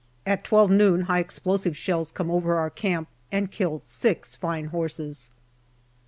[0.25, 5.29] At twelve noon high explosive shells come over our camp and kill six fine horses.